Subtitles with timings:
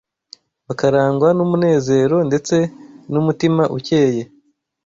[0.67, 2.55] bakarangwa n’umunezero ndetse
[3.11, 4.23] n’umutima ukeye